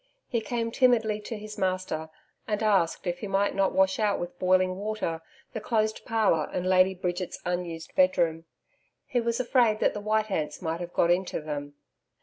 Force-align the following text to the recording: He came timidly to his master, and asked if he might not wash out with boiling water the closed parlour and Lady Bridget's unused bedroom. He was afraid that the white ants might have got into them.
He 0.27 0.41
came 0.41 0.71
timidly 0.71 1.21
to 1.21 1.37
his 1.37 1.59
master, 1.59 2.09
and 2.47 2.63
asked 2.63 3.05
if 3.05 3.19
he 3.19 3.27
might 3.27 3.53
not 3.53 3.71
wash 3.71 3.99
out 3.99 4.19
with 4.19 4.39
boiling 4.39 4.75
water 4.77 5.21
the 5.53 5.61
closed 5.61 6.03
parlour 6.05 6.49
and 6.51 6.65
Lady 6.65 6.95
Bridget's 6.95 7.39
unused 7.45 7.93
bedroom. 7.95 8.45
He 9.05 9.21
was 9.21 9.39
afraid 9.39 9.79
that 9.79 9.93
the 9.93 10.01
white 10.01 10.31
ants 10.31 10.59
might 10.59 10.79
have 10.79 10.93
got 10.93 11.11
into 11.11 11.39
them. 11.39 11.75